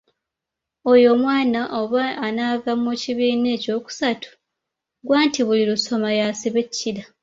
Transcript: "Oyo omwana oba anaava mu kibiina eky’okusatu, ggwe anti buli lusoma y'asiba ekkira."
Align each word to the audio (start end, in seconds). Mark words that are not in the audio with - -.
"Oyo 0.91 1.07
omwana 1.15 1.61
oba 1.79 2.03
anaava 2.25 2.71
mu 2.83 2.91
kibiina 3.01 3.47
eky’okusatu, 3.55 4.29
ggwe 5.01 5.13
anti 5.21 5.41
buli 5.47 5.63
lusoma 5.71 6.09
y'asiba 6.17 6.59
ekkira." 6.65 7.03